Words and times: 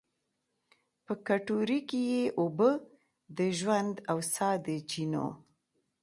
په 1.05 1.13
کټورې 1.27 1.79
کې 1.89 2.01
یې 2.11 2.23
اوبه، 2.39 2.69
د 3.37 3.39
ژوند 3.59 3.93
او 4.11 4.17
سا 4.33 4.49
د 4.65 4.67
چېنو 4.89 5.27